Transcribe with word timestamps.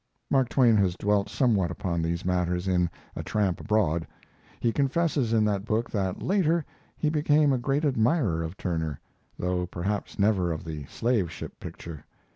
Mark 0.31 0.49
Twain 0.49 0.77
has 0.77 0.97
dwelt 0.97 1.29
somewhat 1.29 1.69
upon 1.69 2.01
these 2.01 2.25
matters 2.25 2.67
in 2.67 2.89
'A 3.15 3.21
Tramp 3.21 3.59
Abroad'. 3.59 4.07
He 4.59 4.71
confesses 4.71 5.31
in 5.31 5.45
that 5.45 5.63
book 5.63 5.91
that 5.91 6.23
later 6.23 6.65
he 6.97 7.11
became 7.11 7.53
a 7.53 7.59
great 7.59 7.85
admirer 7.85 8.41
of 8.41 8.57
Turner, 8.57 8.99
though 9.37 9.67
perhaps 9.67 10.17
never 10.17 10.51
of 10.51 10.63
the 10.63 10.85
"Slave 10.85 11.31
Ship" 11.31 11.53
picture. 11.59 12.03